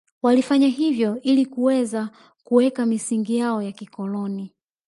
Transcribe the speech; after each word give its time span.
Walifanya 0.21 0.67
hivyo 0.67 1.21
ili 1.21 1.45
kuweza 1.45 2.09
kuweka 2.43 2.85
misingi 2.85 3.37
yao 3.37 3.61
ya 3.61 3.71
kikoloni 3.71 4.53